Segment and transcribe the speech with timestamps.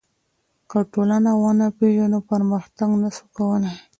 [0.69, 3.73] که ټولنه ونه پېژنو پرمختګ نسو کولای.